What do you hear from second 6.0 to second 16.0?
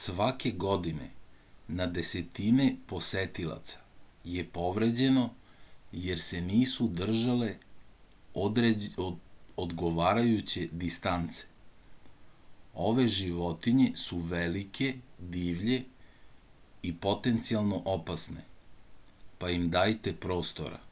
jer se nisu držali odgovarajuće distance ove životinje su velike divlje